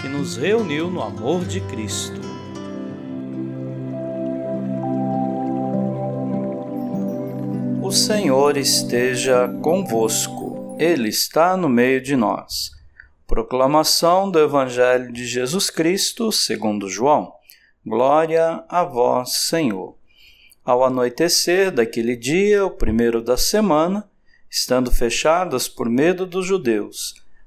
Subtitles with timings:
[0.00, 2.20] que nos reuniu no amor de Cristo.
[7.82, 12.70] O Senhor esteja convosco, Ele está no meio de nós.
[13.26, 17.32] Proclamação do Evangelho de Jesus Cristo, segundo João.
[17.84, 19.96] Glória a vós, Senhor.
[20.64, 24.10] Ao anoitecer daquele dia, o primeiro da semana,
[24.50, 27.14] estando fechadas por medo dos judeus,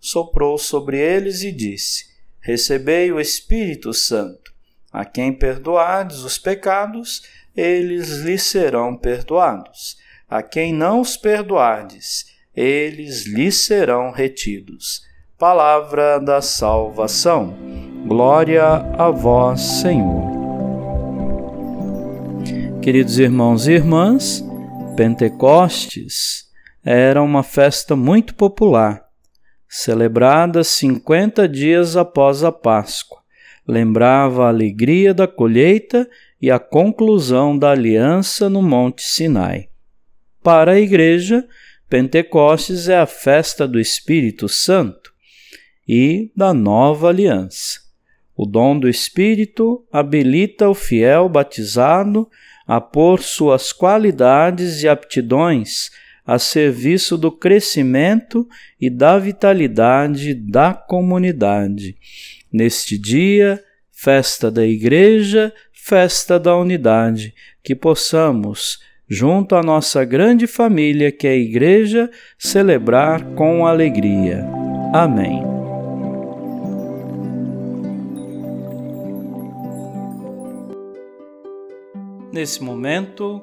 [0.00, 2.06] soprou sobre eles e disse:
[2.40, 4.52] Recebei o Espírito Santo.
[4.92, 7.22] A quem perdoardes os pecados,
[7.54, 9.96] eles lhes serão perdoados.
[10.28, 15.02] A quem não os perdoardes, eles lhes serão retidos.
[15.38, 17.56] Palavra da salvação.
[18.06, 20.38] Glória a vós, Senhor.
[22.82, 24.42] Queridos irmãos e irmãs,
[24.96, 26.46] Pentecostes
[26.82, 29.07] era uma festa muito popular
[29.68, 33.18] celebrada 50 dias após a Páscoa,
[33.66, 36.08] lembrava a alegria da colheita
[36.40, 39.68] e a conclusão da aliança no Monte Sinai.
[40.42, 41.46] Para a Igreja,
[41.88, 45.12] Pentecostes é a festa do Espírito Santo
[45.86, 47.80] e da nova aliança.
[48.36, 52.28] O dom do Espírito habilita o fiel batizado
[52.66, 55.90] a pôr suas qualidades e aptidões
[56.28, 58.46] a serviço do crescimento
[58.78, 61.96] e da vitalidade da comunidade.
[62.52, 67.34] Neste dia, festa da Igreja, festa da unidade,
[67.64, 68.78] que possamos,
[69.08, 74.44] junto à nossa grande família que é a Igreja, celebrar com alegria.
[74.92, 75.42] Amém.
[82.30, 83.42] Nesse momento,